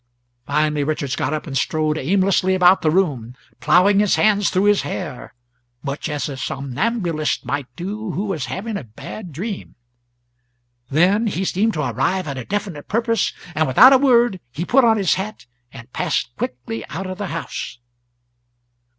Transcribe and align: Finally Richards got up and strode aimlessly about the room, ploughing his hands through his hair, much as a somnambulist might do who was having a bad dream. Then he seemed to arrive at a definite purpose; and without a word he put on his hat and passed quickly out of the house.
Finally 0.47 0.83
Richards 0.83 1.15
got 1.15 1.31
up 1.31 1.45
and 1.45 1.55
strode 1.55 1.95
aimlessly 1.95 2.55
about 2.55 2.81
the 2.81 2.89
room, 2.89 3.35
ploughing 3.59 3.99
his 3.99 4.15
hands 4.15 4.49
through 4.49 4.63
his 4.63 4.81
hair, 4.81 5.35
much 5.83 6.09
as 6.09 6.27
a 6.27 6.35
somnambulist 6.37 7.45
might 7.45 7.67
do 7.75 8.09
who 8.09 8.25
was 8.25 8.47
having 8.47 8.77
a 8.77 8.83
bad 8.83 9.31
dream. 9.31 9.75
Then 10.89 11.27
he 11.27 11.45
seemed 11.45 11.73
to 11.75 11.83
arrive 11.87 12.27
at 12.27 12.35
a 12.39 12.45
definite 12.45 12.87
purpose; 12.87 13.31
and 13.53 13.67
without 13.67 13.93
a 13.93 13.99
word 13.99 14.39
he 14.51 14.65
put 14.65 14.83
on 14.83 14.97
his 14.97 15.13
hat 15.13 15.45
and 15.71 15.93
passed 15.93 16.35
quickly 16.35 16.83
out 16.87 17.05
of 17.05 17.19
the 17.19 17.27
house. 17.27 17.77